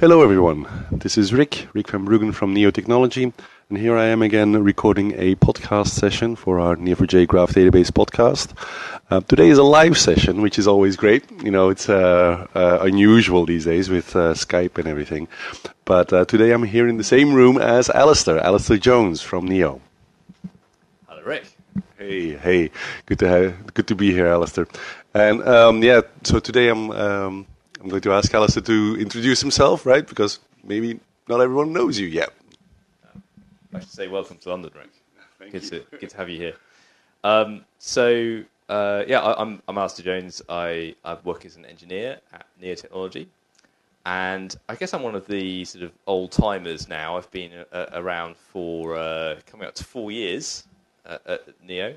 Hello, 0.00 0.22
everyone. 0.22 0.66
This 0.90 1.18
is 1.18 1.34
Rik, 1.34 1.68
Rik 1.74 1.90
van 1.90 2.06
Bruggen 2.06 2.32
from 2.32 2.54
Neo 2.54 2.70
Technology, 2.70 3.34
and 3.68 3.76
here 3.76 3.98
I 3.98 4.06
am 4.06 4.22
again 4.22 4.56
recording 4.64 5.12
a 5.12 5.34
podcast 5.34 5.88
session 5.88 6.36
for 6.36 6.58
our 6.58 6.74
Neo4j 6.74 7.26
Graph 7.26 7.50
Database 7.50 7.90
podcast. 7.90 8.54
Uh, 9.10 9.20
today 9.20 9.50
is 9.50 9.58
a 9.58 9.62
live 9.62 9.98
session, 9.98 10.40
which 10.40 10.58
is 10.58 10.66
always 10.66 10.96
great. 10.96 11.30
You 11.42 11.50
know, 11.50 11.68
it's 11.68 11.90
uh, 11.90 12.46
uh, 12.54 12.78
unusual 12.80 13.44
these 13.44 13.66
days 13.66 13.90
with 13.90 14.16
uh, 14.16 14.32
Skype 14.32 14.78
and 14.78 14.88
everything. 14.88 15.28
But 15.84 16.10
uh, 16.14 16.24
today 16.24 16.52
I'm 16.52 16.62
here 16.62 16.88
in 16.88 16.96
the 16.96 17.04
same 17.04 17.34
room 17.34 17.58
as 17.58 17.90
Alistair, 17.90 18.38
Alistair 18.38 18.78
Jones 18.78 19.20
from 19.20 19.46
Neo. 19.46 19.82
Hello, 21.08 21.22
Rik. 21.24 21.44
Hey, 21.98 22.36
hey, 22.36 22.70
good 23.04 23.18
to 23.18 23.28
have, 23.28 23.74
good 23.74 23.88
to 23.88 23.94
be 23.94 24.12
here, 24.12 24.28
Alistair. 24.28 24.66
And 25.12 25.46
um, 25.46 25.82
yeah, 25.82 26.00
so 26.22 26.38
today 26.38 26.68
I'm 26.68 26.90
um, 26.90 27.46
I'm 27.80 27.88
going 27.88 28.02
to 28.02 28.12
ask 28.12 28.32
Alistair 28.34 28.62
to 28.64 28.96
introduce 29.00 29.40
himself, 29.40 29.86
right? 29.86 30.06
Because 30.06 30.38
maybe 30.62 31.00
not 31.28 31.40
everyone 31.40 31.72
knows 31.72 31.98
you 31.98 32.06
yet. 32.08 32.30
I 33.72 33.80
should 33.80 33.88
say 33.88 34.06
welcome 34.06 34.36
to 34.38 34.50
London, 34.50 34.72
Rik. 34.76 34.90
Thank 35.38 35.52
good 35.52 35.62
you. 35.62 35.70
to 35.70 35.96
good 35.96 36.10
to 36.10 36.16
have 36.18 36.28
you 36.28 36.36
here. 36.36 36.54
Um, 37.24 37.64
so 37.78 38.42
uh, 38.68 39.04
yeah, 39.06 39.20
I, 39.20 39.40
I'm 39.40 39.62
I'm 39.66 39.78
Alistair 39.78 40.04
Jones. 40.04 40.42
I 40.50 40.94
I 41.06 41.16
work 41.24 41.46
as 41.46 41.56
an 41.56 41.64
engineer 41.64 42.18
at 42.34 42.46
Neo 42.60 42.74
Technology, 42.74 43.28
and 44.04 44.54
I 44.68 44.74
guess 44.74 44.92
I'm 44.92 45.02
one 45.02 45.14
of 45.14 45.26
the 45.26 45.64
sort 45.64 45.84
of 45.84 45.92
old 46.06 46.32
timers 46.32 46.86
now. 46.86 47.16
I've 47.16 47.30
been 47.30 47.64
uh, 47.72 47.86
around 47.94 48.36
for 48.36 48.96
uh, 48.96 49.36
coming 49.46 49.66
up 49.66 49.74
to 49.76 49.84
four 49.84 50.10
years 50.10 50.64
at, 51.06 51.26
at 51.26 51.64
Neo, 51.64 51.96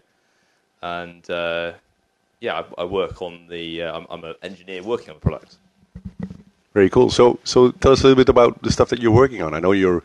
and 0.82 1.30
uh, 1.30 1.74
yeah, 2.40 2.64
I, 2.78 2.84
I 2.84 2.86
work 2.86 3.22
on 3.22 3.48
the. 3.50 3.84
Uh, 3.84 3.98
I'm, 3.98 4.08
I'm 4.10 4.24
an 4.24 4.36
engineer 4.44 4.82
working 4.82 5.10
on 5.10 5.16
the 5.16 5.22
product. 5.22 5.58
Very 6.74 6.90
cool. 6.90 7.10
So, 7.10 7.40
so 7.44 7.72
tell 7.72 7.92
us 7.92 8.02
a 8.02 8.04
little 8.04 8.16
bit 8.16 8.30
about 8.30 8.62
the 8.64 8.72
stuff 8.72 8.90
that 8.90 9.00
you're 9.00 9.12
working 9.12 9.42
on. 9.42 9.54
I 9.54 9.60
know 9.60 9.74
you're 9.74 10.04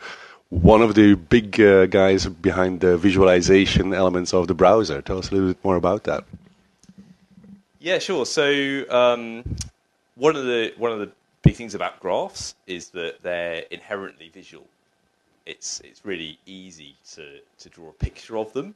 one 0.51 0.83
of 0.83 0.95
the 0.95 1.15
big 1.15 1.61
uh, 1.61 1.87
guys 1.87 2.27
behind 2.27 2.81
the 2.81 2.97
visualization 2.97 3.95
elements 3.95 4.33
of 4.35 4.49
the 4.49 4.55
browser. 4.55 5.01
Tell 5.03 5.19
us 5.19 5.31
a 5.31 5.35
little 5.35 5.49
bit 5.49 5.65
more 5.65 5.77
about 5.77 6.05
that. 6.05 6.25
Yeah, 7.81 7.99
sure. 7.99 8.27
So 8.27 8.85
um, 8.91 9.57
one 10.17 10.37
of 10.37 10.45
the 10.45 10.75
one 10.77 10.93
of 10.93 10.99
the 10.99 11.11
big 11.43 11.55
things 11.55 11.75
about 11.75 12.01
graphs 12.01 12.55
is 12.67 12.91
that 12.91 13.23
they're 13.23 13.65
inherently 13.71 14.29
visual. 14.29 14.67
It's 15.47 15.81
it's 15.81 16.05
really 16.05 16.39
easy 16.45 16.97
to 17.15 17.39
to 17.61 17.69
draw 17.69 17.91
a 17.91 17.93
picture 17.93 18.37
of 18.37 18.53
them, 18.53 18.75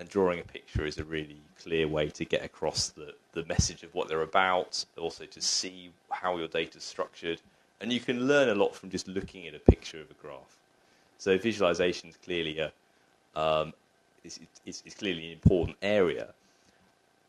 and 0.00 0.08
drawing 0.08 0.40
a 0.40 0.42
picture 0.42 0.86
is 0.86 0.98
a 0.98 1.04
really 1.04 1.36
clear 1.62 1.86
way 1.86 2.08
to 2.08 2.24
get 2.24 2.42
across 2.42 2.88
the 2.88 3.14
the 3.32 3.44
message 3.44 3.84
of 3.84 3.94
what 3.94 4.08
they're 4.08 4.22
about, 4.22 4.84
also 4.98 5.24
to 5.26 5.40
see 5.40 5.90
how 6.10 6.36
your 6.38 6.48
data 6.48 6.78
is 6.78 6.84
structured, 6.84 7.40
and 7.80 7.92
you 7.92 8.00
can 8.00 8.26
learn 8.26 8.48
a 8.48 8.54
lot 8.54 8.74
from 8.74 8.90
just 8.90 9.06
looking 9.06 9.46
at 9.46 9.54
a 9.54 9.58
picture 9.60 10.00
of 10.00 10.10
a 10.10 10.14
graph. 10.14 10.56
So 11.18 11.38
visualization 11.38 12.08
is 12.08 12.16
clearly 12.16 12.58
a 12.58 12.72
um, 13.36 13.72
is, 14.24 14.40
is, 14.66 14.82
is 14.84 14.94
clearly 14.94 15.26
an 15.26 15.32
important 15.32 15.76
area. 15.82 16.28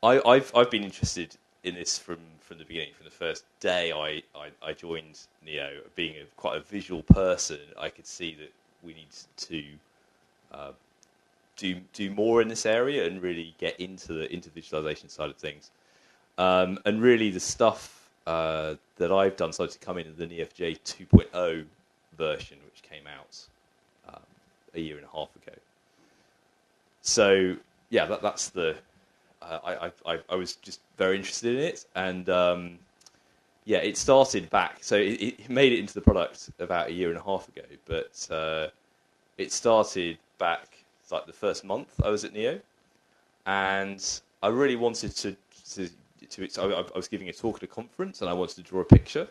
I, 0.01 0.21
I've 0.25 0.51
I've 0.55 0.71
been 0.71 0.83
interested 0.83 1.37
in 1.63 1.75
this 1.75 1.99
from, 1.99 2.17
from 2.39 2.57
the 2.57 2.65
beginning, 2.65 2.93
from 2.95 3.05
the 3.05 3.11
first 3.11 3.43
day 3.59 3.91
I, 3.91 4.23
I, 4.35 4.49
I 4.63 4.73
joined 4.73 5.19
Neo. 5.45 5.69
Being 5.95 6.15
a, 6.15 6.25
quite 6.37 6.57
a 6.57 6.61
visual 6.61 7.03
person, 7.03 7.59
I 7.79 7.89
could 7.89 8.07
see 8.07 8.35
that 8.35 8.51
we 8.83 8.93
need 8.93 9.09
to 9.37 9.63
uh, 10.51 10.71
do 11.57 11.75
do 11.93 12.11
more 12.11 12.41
in 12.41 12.47
this 12.47 12.65
area 12.65 13.05
and 13.05 13.21
really 13.21 13.55
get 13.57 13.79
into 13.79 14.13
the 14.13 14.33
into 14.33 14.49
visualization 14.49 15.09
side 15.09 15.29
of 15.29 15.37
things. 15.37 15.71
Um, 16.37 16.79
and 16.85 17.01
really, 17.01 17.29
the 17.29 17.39
stuff 17.39 18.09
uh, 18.25 18.75
that 18.97 19.11
I've 19.11 19.35
done 19.35 19.53
started 19.53 19.79
to 19.79 19.85
come 19.85 19.97
in 19.97 20.13
the 20.17 20.27
Neo4j 20.27 20.79
2.0 20.81 21.65
version, 22.17 22.57
which 22.65 22.81
came 22.81 23.03
out 23.07 23.39
um, 24.07 24.21
a 24.73 24.79
year 24.79 24.97
and 24.97 25.05
a 25.05 25.09
half 25.09 25.29
ago. 25.35 25.57
So 27.01 27.55
yeah, 27.89 28.05
that, 28.05 28.21
that's 28.21 28.49
the 28.49 28.75
uh, 29.41 29.59
I, 29.63 30.13
I, 30.13 30.19
I 30.29 30.35
was 30.35 30.55
just 30.55 30.81
very 30.97 31.15
interested 31.15 31.55
in 31.55 31.61
it, 31.61 31.85
and 31.95 32.29
um, 32.29 32.79
yeah, 33.65 33.79
it 33.79 33.97
started 33.97 34.49
back. 34.49 34.77
So 34.81 34.95
it, 34.95 35.21
it 35.21 35.49
made 35.49 35.73
it 35.73 35.79
into 35.79 35.93
the 35.93 36.01
product 36.01 36.49
about 36.59 36.89
a 36.89 36.93
year 36.93 37.09
and 37.09 37.17
a 37.17 37.23
half 37.23 37.47
ago, 37.47 37.63
but 37.85 38.27
uh, 38.31 38.67
it 39.37 39.51
started 39.51 40.17
back 40.37 40.83
like 41.11 41.25
the 41.25 41.33
first 41.33 41.63
month 41.63 41.99
I 42.03 42.09
was 42.09 42.23
at 42.23 42.33
Neo, 42.33 42.59
and 43.45 44.21
I 44.41 44.47
really 44.47 44.75
wanted 44.75 45.15
to 45.17 45.35
to. 45.73 45.89
to 46.29 46.47
I, 46.61 46.81
I 46.81 46.97
was 46.97 47.07
giving 47.07 47.29
a 47.29 47.33
talk 47.33 47.57
at 47.57 47.63
a 47.63 47.67
conference, 47.67 48.21
and 48.21 48.29
I 48.29 48.33
wanted 48.33 48.55
to 48.55 48.63
draw 48.63 48.81
a 48.81 48.85
picture. 48.85 49.27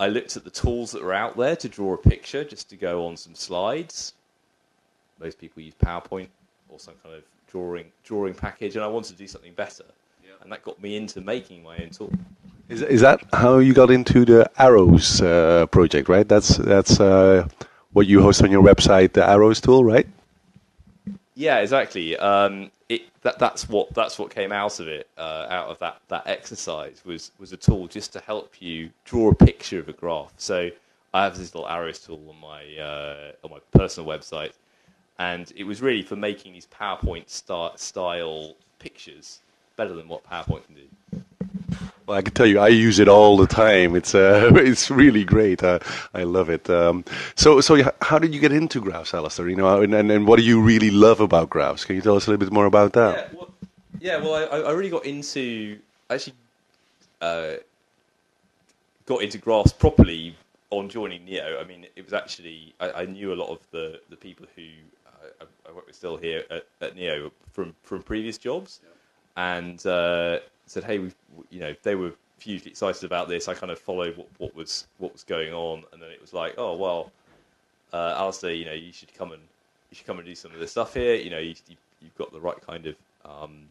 I 0.00 0.08
looked 0.08 0.36
at 0.36 0.44
the 0.44 0.50
tools 0.50 0.90
that 0.92 1.02
were 1.02 1.12
out 1.12 1.36
there 1.36 1.56
to 1.56 1.68
draw 1.68 1.94
a 1.94 1.98
picture, 1.98 2.44
just 2.44 2.68
to 2.70 2.76
go 2.76 3.06
on 3.06 3.16
some 3.16 3.34
slides. 3.34 4.14
Most 5.20 5.38
people 5.38 5.62
use 5.62 5.74
PowerPoint 5.74 6.28
or 6.68 6.78
some 6.80 6.94
kind 7.02 7.14
of 7.14 7.22
drawing 7.50 7.92
drawing 8.04 8.34
package, 8.34 8.76
and 8.76 8.84
I 8.84 8.88
wanted 8.88 9.12
to 9.12 9.18
do 9.18 9.26
something 9.26 9.54
better. 9.54 9.84
And 10.42 10.50
that 10.50 10.64
got 10.64 10.82
me 10.82 10.96
into 10.96 11.20
making 11.20 11.62
my 11.62 11.76
own 11.78 11.90
tool. 11.90 12.10
Is, 12.68 12.82
is 12.82 13.00
that 13.02 13.22
how 13.32 13.58
you 13.58 13.72
got 13.72 13.90
into 13.90 14.24
the 14.24 14.50
Arrows 14.58 15.20
uh, 15.22 15.66
project? 15.66 16.08
Right. 16.08 16.26
That's 16.26 16.56
that's 16.56 16.98
uh, 16.98 17.46
what 17.92 18.06
you 18.06 18.22
host 18.22 18.42
on 18.42 18.50
your 18.50 18.62
website, 18.62 19.12
the 19.12 19.24
Arrows 19.28 19.60
tool, 19.60 19.84
right? 19.84 20.06
Yeah, 21.34 21.58
exactly. 21.60 22.16
Um, 22.16 22.70
it, 22.88 23.02
that, 23.22 23.38
that's 23.38 23.68
what 23.68 23.92
that's 23.94 24.18
what 24.18 24.30
came 24.30 24.52
out 24.52 24.80
of 24.80 24.88
it. 24.88 25.08
Uh, 25.16 25.46
out 25.48 25.68
of 25.68 25.78
that 25.78 26.00
that 26.08 26.26
exercise 26.26 27.02
was 27.04 27.30
was 27.38 27.52
a 27.52 27.56
tool 27.56 27.86
just 27.88 28.12
to 28.12 28.20
help 28.20 28.60
you 28.60 28.90
draw 29.04 29.30
a 29.30 29.34
picture 29.34 29.78
of 29.78 29.88
a 29.88 29.92
graph. 29.92 30.32
So 30.36 30.70
I 31.14 31.24
have 31.24 31.36
this 31.38 31.54
little 31.54 31.68
arrows 31.68 31.98
tool 32.00 32.20
on 32.28 32.38
my 32.40 32.82
uh, 32.82 33.32
on 33.44 33.50
my 33.50 33.58
personal 33.72 34.08
website, 34.08 34.52
and 35.18 35.50
it 35.56 35.64
was 35.64 35.80
really 35.80 36.02
for 36.02 36.16
making 36.16 36.52
these 36.52 36.66
PowerPoint 36.66 37.28
style 37.30 38.56
pictures 38.78 39.40
better 39.76 39.94
than 39.94 40.08
what 40.08 40.24
PowerPoint 40.24 40.66
can 40.66 40.74
do. 40.74 41.22
Well, 42.06 42.18
I 42.18 42.22
can 42.22 42.34
tell 42.34 42.46
you, 42.46 42.58
I 42.58 42.68
use 42.68 42.98
it 42.98 43.08
all 43.08 43.36
the 43.36 43.46
time. 43.46 43.94
It's 43.94 44.14
uh, 44.14 44.50
it's 44.54 44.90
really 44.90 45.24
great. 45.24 45.62
Uh, 45.62 45.78
I 46.14 46.24
love 46.24 46.50
it. 46.50 46.68
Um, 46.68 47.04
so, 47.36 47.60
so 47.60 47.80
how 48.00 48.18
did 48.18 48.34
you 48.34 48.40
get 48.40 48.52
into 48.52 48.80
graphs, 48.80 49.14
Alistair? 49.14 49.48
You 49.48 49.56
know, 49.56 49.82
and, 49.82 49.94
and, 49.94 50.10
and 50.10 50.26
what 50.26 50.38
do 50.38 50.42
you 50.42 50.60
really 50.60 50.90
love 50.90 51.20
about 51.20 51.50
graphs? 51.50 51.84
Can 51.84 51.96
you 51.96 52.02
tell 52.02 52.16
us 52.16 52.26
a 52.26 52.30
little 52.30 52.44
bit 52.44 52.52
more 52.52 52.66
about 52.66 52.92
that? 52.94 53.30
Yeah, 53.30 53.38
well, 53.38 53.50
yeah, 54.00 54.16
well 54.18 54.34
I, 54.34 54.70
I 54.70 54.72
really 54.72 54.90
got 54.90 55.06
into 55.06 55.78
actually 56.10 56.34
uh, 57.20 57.52
got 59.06 59.22
into 59.22 59.38
graphs 59.38 59.72
properly 59.72 60.36
on 60.70 60.88
joining 60.88 61.24
Neo. 61.24 61.60
I 61.60 61.64
mean, 61.64 61.86
it 61.94 62.04
was 62.04 62.12
actually 62.12 62.74
I, 62.80 62.90
I 62.90 63.04
knew 63.04 63.32
a 63.32 63.36
lot 63.36 63.50
of 63.50 63.60
the, 63.70 64.00
the 64.10 64.16
people 64.16 64.46
who 64.56 64.66
uh, 65.06 65.44
I, 65.66 65.68
I 65.68 65.72
work 65.72 65.86
with 65.86 65.94
still 65.94 66.16
here 66.16 66.44
at, 66.50 66.66
at 66.80 66.96
Neo 66.96 67.30
from 67.52 67.74
from 67.84 68.02
previous 68.02 68.38
jobs, 68.38 68.80
and 69.36 69.84
uh, 69.86 70.40
said, 70.66 70.84
hey, 70.84 70.98
we've, 70.98 71.14
you 71.50 71.60
know, 71.60 71.74
they 71.82 71.94
were 71.94 72.12
hugely 72.38 72.70
excited 72.70 73.04
about 73.04 73.28
this. 73.28 73.48
I 73.48 73.54
kind 73.54 73.70
of 73.70 73.78
followed 73.78 74.16
what, 74.16 74.28
what 74.38 74.54
was 74.54 74.86
what 74.98 75.12
was 75.12 75.24
going 75.24 75.52
on, 75.52 75.84
and 75.92 76.02
then 76.02 76.10
it 76.10 76.20
was 76.20 76.32
like, 76.32 76.54
oh 76.58 76.76
well, 76.76 77.10
uh, 77.92 78.14
Alistair, 78.16 78.52
you 78.52 78.64
know, 78.64 78.72
you 78.72 78.92
should 78.92 79.12
come 79.14 79.32
and 79.32 79.42
you 79.90 79.96
should 79.96 80.06
come 80.06 80.18
and 80.18 80.26
do 80.26 80.34
some 80.34 80.52
of 80.52 80.58
this 80.58 80.70
stuff 80.70 80.94
here. 80.94 81.14
You 81.14 81.30
know, 81.30 81.38
you, 81.38 81.54
you, 81.68 81.76
you've 82.00 82.16
got 82.16 82.32
the 82.32 82.40
right 82.40 82.60
kind 82.60 82.86
of 82.86 82.96
um, 83.24 83.68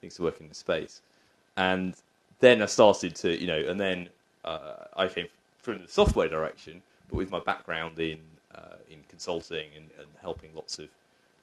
things 0.00 0.14
to 0.16 0.22
work 0.22 0.40
in 0.40 0.48
the 0.48 0.54
space. 0.54 1.00
And 1.56 1.94
then 2.40 2.60
I 2.62 2.66
started 2.66 3.14
to, 3.16 3.40
you 3.40 3.46
know, 3.46 3.58
and 3.58 3.80
then 3.80 4.08
uh, 4.44 4.84
I 4.96 5.08
came 5.08 5.26
from 5.58 5.82
the 5.82 5.88
software 5.88 6.28
direction, 6.28 6.82
but 7.08 7.16
with 7.16 7.30
my 7.30 7.40
background 7.40 7.98
in 7.98 8.18
uh, 8.54 8.76
in 8.90 8.98
consulting 9.08 9.68
and, 9.74 9.88
and 9.98 10.08
helping 10.20 10.50
lots 10.54 10.78
of 10.78 10.88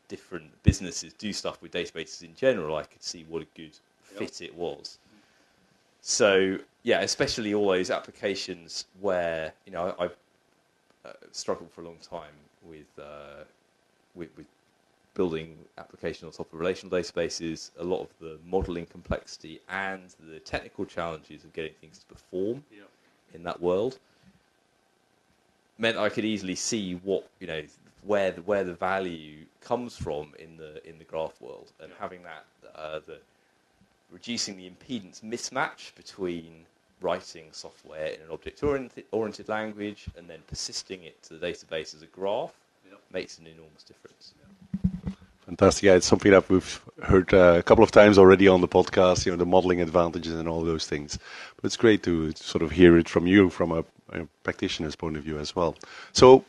different 0.08 0.52
businesses 0.64 1.14
do 1.14 1.34
stuff 1.34 1.62
with 1.62 1.72
databases 1.72 2.24
in 2.24 2.36
general, 2.36 2.76
I 2.76 2.84
could 2.84 3.04
see 3.04 3.26
what 3.28 3.42
a 3.42 3.48
good 3.56 3.72
fit 4.18 4.42
it 4.42 4.56
was. 4.56 4.98
So 6.02 6.58
yeah, 6.84 7.02
especially 7.02 7.54
all 7.54 7.68
those 7.68 7.90
applications 7.90 8.86
where 9.00 9.54
you 9.66 9.72
know 9.72 9.96
I, 9.98 10.06
I've 10.06 10.18
uh, 11.06 11.14
struggled 11.32 11.72
for 11.72 11.82
a 11.82 11.86
long 11.86 11.98
time 12.02 12.34
with, 12.68 12.88
uh, 13.00 13.44
with 14.16 14.30
with 14.38 14.48
building 15.14 15.56
applications 15.78 16.24
on 16.24 16.32
top 16.32 16.52
of 16.54 16.60
relational 16.60 16.98
databases. 16.98 17.72
A 17.80 17.84
lot 17.84 18.02
of 18.02 18.10
the 18.20 18.38
modeling 18.46 18.86
complexity 18.86 19.62
and 19.70 20.14
the 20.32 20.40
technical 20.40 20.86
challenges 20.86 21.44
of 21.44 21.54
getting 21.54 21.74
things 21.82 22.00
to 22.00 22.06
perform 22.06 22.64
in 23.34 23.44
that 23.44 23.62
world 23.62 24.00
meant 25.78 25.98
I 25.98 26.10
could 26.10 26.26
easily 26.26 26.56
see 26.56 26.94
what 27.04 27.28
you 27.40 27.48
know 27.48 27.64
where 28.06 28.32
the, 28.32 28.42
where 28.42 28.64
the 28.64 28.74
value 28.74 29.46
comes 29.62 29.96
from 29.96 30.34
in 30.40 30.58
the 30.58 30.88
in 30.88 30.98
the 30.98 31.04
graph 31.06 31.40
world, 31.42 31.72
and 31.80 31.92
having 32.00 32.22
that 32.24 32.46
uh, 32.76 33.00
the 33.06 33.20
reducing 34.12 34.58
the 34.58 34.70
impedance 34.70 35.22
mismatch 35.22 35.96
between 35.96 36.66
writing 37.02 37.46
software 37.52 38.08
in 38.08 38.22
an 38.22 38.28
object-oriented 38.32 39.50
language 39.50 40.06
and 40.18 40.30
then 40.30 40.40
persisting 40.48 41.04
it 41.04 41.22
to 41.24 41.34
the 41.36 41.46
database 41.46 41.94
as 41.94 42.02
a 42.02 42.08
graph 42.08 42.54
makes 43.12 43.38
an 43.38 43.48
enormous 43.48 43.84
difference. 43.84 44.34
Fantastic. 45.46 45.84
Yeah, 45.84 45.96
it's 45.96 46.08
something 46.08 46.32
that 46.32 46.50
we've 46.50 46.82
heard 47.04 47.34
uh, 47.34 47.56
a 47.60 47.64
couple 47.64 47.84
of 47.84 47.92
times 47.92 48.18
already 48.18 48.48
on 48.48 48.62
the 48.62 48.68
podcast. 48.68 49.26
You 49.26 49.34
know, 49.34 49.38
the 49.38 49.46
modeling 49.46 49.82
advantages 49.82 50.34
and 50.34 50.48
all 50.48 50.64
those 50.64 50.88
things. 50.88 51.20
But 51.58 51.66
it's 51.66 51.76
great 51.76 52.02
to 52.04 52.32
sort 52.36 52.64
of 52.64 52.72
hear 52.72 52.98
it 52.98 53.10
from 53.10 53.28
you, 53.28 53.50
from 53.50 53.72
a, 53.72 53.84
a 54.14 54.26
practitioner's 54.44 54.96
point 54.96 55.18
of 55.18 55.24
view 55.24 55.38
as 55.38 55.54
well. 55.54 55.76
So, 56.14 56.36
you 56.36 56.44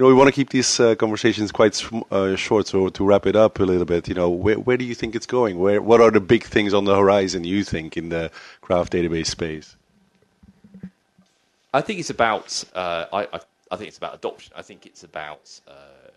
know, 0.00 0.06
we 0.06 0.14
want 0.14 0.28
to 0.28 0.32
keep 0.32 0.50
these 0.50 0.80
uh, 0.80 0.94
conversations 0.94 1.52
quite 1.52 1.80
uh, 2.10 2.36
short. 2.36 2.66
So, 2.66 2.88
to 2.88 3.04
wrap 3.04 3.26
it 3.26 3.36
up 3.36 3.60
a 3.60 3.64
little 3.64 3.84
bit, 3.84 4.08
you 4.08 4.14
know, 4.14 4.28
where, 4.28 4.58
where 4.58 4.76
do 4.76 4.84
you 4.84 4.94
think 4.94 5.14
it's 5.14 5.26
going? 5.26 5.58
Where, 5.58 5.80
what 5.80 6.00
are 6.00 6.10
the 6.10 6.20
big 6.20 6.44
things 6.44 6.74
on 6.74 6.84
the 6.84 6.96
horizon? 6.96 7.44
You 7.44 7.64
think 7.64 7.96
in 7.96 8.08
the 8.08 8.30
graph 8.60 8.90
database 8.90 9.26
space? 9.26 9.76
I 11.72 11.80
think 11.80 12.00
it's 12.00 12.10
about. 12.10 12.64
Uh, 12.74 13.06
I, 13.12 13.22
I, 13.32 13.40
I 13.70 13.76
think 13.76 13.88
it's 13.88 13.98
about 13.98 14.14
adoption. 14.14 14.52
I 14.56 14.62
think 14.62 14.86
it's 14.86 15.04
about 15.04 15.60
uh, 15.68 16.10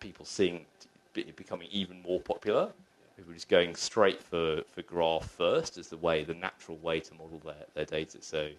people 0.00 0.24
seeing 0.24 0.66
becoming 1.12 1.68
even 1.70 2.02
more 2.02 2.20
popular. 2.20 2.70
People 3.16 3.32
just 3.32 3.48
going 3.48 3.74
straight 3.74 4.22
for, 4.22 4.62
for 4.72 4.82
graph 4.82 5.24
first 5.24 5.78
as 5.78 5.88
the 5.88 5.96
way, 5.96 6.24
the 6.24 6.34
natural 6.34 6.76
way 6.78 7.00
to 7.00 7.14
model 7.14 7.40
their, 7.44 7.64
their 7.74 7.86
data. 7.86 8.18
So 8.20 8.50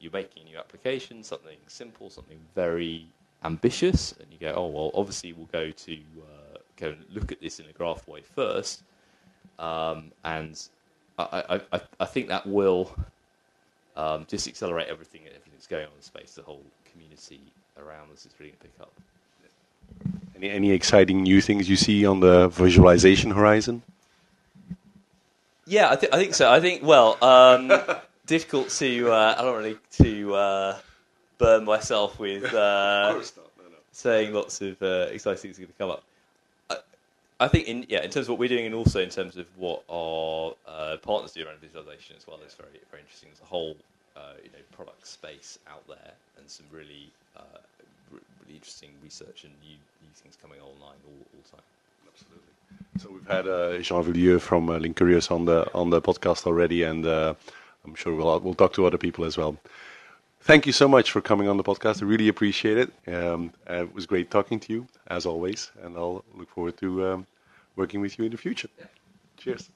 you're 0.00 0.12
making 0.12 0.44
a 0.44 0.46
new 0.46 0.56
application, 0.56 1.22
something 1.22 1.58
simple, 1.66 2.08
something 2.08 2.38
very 2.54 3.06
ambitious, 3.44 4.12
and 4.18 4.26
you 4.32 4.38
go, 4.38 4.52
oh 4.56 4.66
well, 4.66 4.90
obviously 4.94 5.32
we'll 5.32 5.46
go 5.46 5.70
to 5.70 5.92
uh, 5.94 6.58
go 6.76 6.88
and 6.88 7.04
look 7.12 7.32
at 7.32 7.40
this 7.40 7.60
in 7.60 7.66
a 7.66 7.72
graph 7.72 8.06
way 8.08 8.22
first, 8.22 8.82
um, 9.58 10.12
and 10.24 10.68
I, 11.18 11.60
I, 11.72 11.80
I 12.00 12.04
think 12.04 12.28
that 12.28 12.46
will 12.46 12.94
um, 13.96 14.26
just 14.28 14.46
accelerate 14.46 14.88
everything 14.88 15.22
everything 15.26 15.52
that's 15.52 15.66
going 15.66 15.86
on 15.86 15.92
in 15.96 16.02
space. 16.02 16.34
The 16.34 16.42
whole 16.42 16.62
community 16.92 17.40
around 17.76 18.10
this 18.10 18.26
is 18.26 18.32
really 18.38 18.52
going 18.52 18.60
to 18.60 18.66
pick 18.66 18.80
up. 18.80 18.92
Any, 20.36 20.50
any 20.50 20.70
exciting 20.70 21.22
new 21.22 21.40
things 21.40 21.68
you 21.68 21.76
see 21.76 22.06
on 22.06 22.20
the 22.20 22.48
visualization 22.48 23.32
horizon? 23.32 23.82
Yeah, 25.66 25.90
I, 25.90 25.96
th- 25.96 26.12
I 26.12 26.16
think 26.16 26.34
so. 26.34 26.50
I 26.50 26.60
think 26.60 26.82
well, 26.82 27.22
um, 27.22 27.72
difficult 28.26 28.70
to. 28.70 29.12
Uh, 29.12 29.34
I 29.36 29.42
don't 29.42 29.56
really 29.56 29.76
to 30.02 30.34
uh, 30.34 30.78
burn 31.38 31.64
myself 31.64 32.18
with 32.18 32.44
uh, 32.54 33.12
no, 33.12 33.18
no. 33.18 33.24
saying 33.92 34.34
lots 34.34 34.60
of 34.60 34.80
uh, 34.82 35.06
exciting 35.10 35.40
things 35.40 35.58
are 35.58 35.62
going 35.62 35.72
to 35.72 35.78
come 35.78 35.90
up. 35.90 36.02
I, 36.70 36.76
I 37.44 37.48
think 37.48 37.68
in 37.68 37.86
yeah, 37.88 38.02
in 38.02 38.10
terms 38.10 38.26
of 38.26 38.30
what 38.30 38.38
we're 38.38 38.48
doing, 38.48 38.66
and 38.66 38.74
also 38.74 39.00
in 39.00 39.10
terms 39.10 39.36
of 39.36 39.46
what 39.56 39.82
our 39.88 40.54
uh, 40.66 40.96
partners 41.02 41.32
do 41.32 41.46
around 41.46 41.60
visualization 41.60 42.16
as 42.16 42.26
well, 42.26 42.38
it's 42.44 42.54
very 42.54 42.70
very 42.90 43.02
interesting. 43.02 43.30
There's 43.30 43.42
a 43.42 43.46
whole 43.46 43.76
uh, 44.16 44.34
you 44.42 44.50
know 44.50 44.64
product 44.72 45.06
space 45.06 45.58
out 45.70 45.86
there, 45.86 46.12
and 46.38 46.48
some 46.48 46.66
really 46.72 47.10
uh, 47.36 47.58
really 48.10 48.54
interesting 48.54 48.90
research 49.02 49.44
and 49.44 49.52
new 49.62 49.76
new 50.02 50.12
things 50.14 50.36
coming 50.40 50.60
online 50.60 50.98
all, 51.06 51.22
all 51.34 51.42
the 51.42 51.50
time. 51.50 51.66
Absolutely. 52.12 52.48
So 52.98 53.10
we've 53.10 53.26
had 53.26 53.46
uh, 53.46 53.78
Jean 53.78 54.02
Villedieu 54.02 54.40
from 54.40 54.68
uh, 54.68 54.78
Linkurious 54.78 55.30
on 55.30 55.44
the 55.44 55.72
on 55.74 55.90
the 55.90 56.02
podcast 56.02 56.46
already, 56.46 56.82
and 56.82 57.06
uh, 57.06 57.34
I'm 57.84 57.94
sure 57.94 58.14
we'll 58.14 58.40
we'll 58.40 58.54
talk 58.54 58.72
to 58.74 58.86
other 58.86 58.98
people 58.98 59.24
as 59.24 59.38
well. 59.38 59.56
Thank 60.40 60.66
you 60.66 60.72
so 60.72 60.88
much 60.88 61.10
for 61.10 61.20
coming 61.20 61.48
on 61.48 61.56
the 61.56 61.64
podcast. 61.64 62.02
I 62.02 62.06
really 62.06 62.28
appreciate 62.28 62.78
it. 62.78 63.14
Um, 63.14 63.52
uh, 63.68 63.82
it 63.82 63.94
was 63.94 64.06
great 64.06 64.30
talking 64.30 64.58
to 64.60 64.72
you 64.72 64.86
as 65.08 65.26
always, 65.26 65.70
and 65.82 65.96
I'll 65.96 66.24
look 66.34 66.48
forward 66.50 66.76
to 66.78 67.06
um, 67.06 67.26
working 67.76 68.00
with 68.00 68.18
you 68.18 68.24
in 68.24 68.32
the 68.32 68.38
future. 68.38 68.68
Cheers. 69.36 69.70